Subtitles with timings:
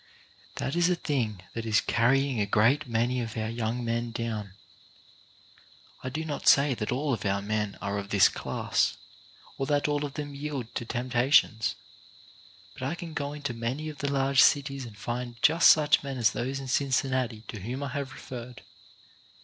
[0.55, 4.53] That is a thing that is carrying a great many of our young men down.
[6.03, 8.97] I do not say that all of our men are of this class,
[9.59, 11.75] or that all of them yield to temptations,
[12.73, 16.17] because I can go into many of the large cities and find just such men
[16.17, 18.63] as those in Cincinnati to whom I have referred.